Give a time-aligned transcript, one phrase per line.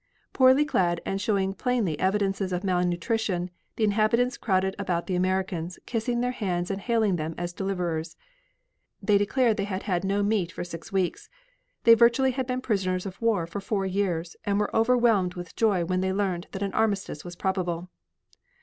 [0.33, 6.21] Poorly clad and showing plainly evidences of malnutrition, the inhabitants crowded about the Americans, kissing
[6.21, 8.17] their hands and hailing them as deliverers.
[8.99, 11.29] They declared they had had no meat for six weeks.
[11.83, 15.85] They virtually had been prisoners of war for four years and were overwhelmed with joy
[15.85, 17.87] when they learned that an armistice was probable.